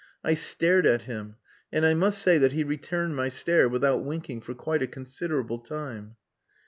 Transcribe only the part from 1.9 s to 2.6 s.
must say that